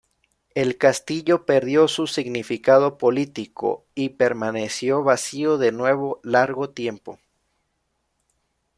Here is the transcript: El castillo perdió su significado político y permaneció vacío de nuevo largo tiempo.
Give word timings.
El 0.55 0.79
castillo 0.79 1.45
perdió 1.45 1.87
su 1.87 2.07
significado 2.07 2.97
político 2.97 3.85
y 3.93 4.09
permaneció 4.09 5.03
vacío 5.03 5.59
de 5.59 5.71
nuevo 5.71 6.19
largo 6.23 6.71
tiempo. 6.71 7.19